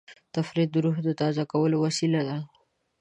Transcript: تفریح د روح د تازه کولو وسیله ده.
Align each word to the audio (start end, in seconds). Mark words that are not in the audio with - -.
تفریح 0.35 0.67
د 0.71 0.75
روح 0.85 0.97
د 1.07 1.09
تازه 1.21 1.43
کولو 1.51 1.75
وسیله 1.85 2.21
ده. 2.27 2.37